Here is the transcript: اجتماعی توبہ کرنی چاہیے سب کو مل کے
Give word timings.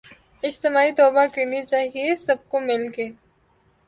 اجتماعی 0.43 0.91
توبہ 0.91 1.25
کرنی 1.33 1.61
چاہیے 1.63 2.15
سب 2.15 2.47
کو 2.49 2.59
مل 2.59 2.87
کے 2.89 3.07